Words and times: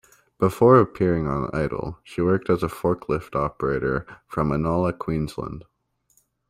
Before 0.39 0.79
appearing 0.79 1.27
on 1.27 1.51
"Idol", 1.53 1.99
she 2.03 2.21
worked 2.23 2.49
as 2.49 2.63
a 2.63 2.67
forklift 2.67 3.35
operator 3.35 4.07
from 4.27 4.49
Inala, 4.49 4.97
Queensland. 4.97 5.63